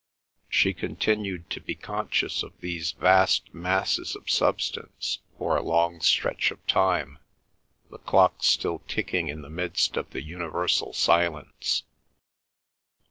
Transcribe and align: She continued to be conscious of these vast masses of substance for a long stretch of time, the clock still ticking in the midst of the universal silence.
She 0.49 0.73
continued 0.73 1.51
to 1.51 1.59
be 1.61 1.75
conscious 1.75 2.41
of 2.41 2.59
these 2.59 2.93
vast 2.93 3.53
masses 3.53 4.15
of 4.15 4.31
substance 4.31 5.19
for 5.37 5.55
a 5.55 5.61
long 5.61 5.99
stretch 6.01 6.49
of 6.49 6.65
time, 6.65 7.19
the 7.91 7.99
clock 7.99 8.41
still 8.43 8.79
ticking 8.87 9.27
in 9.27 9.43
the 9.43 9.47
midst 9.51 9.97
of 9.97 10.09
the 10.09 10.23
universal 10.23 10.91
silence. 10.93 11.83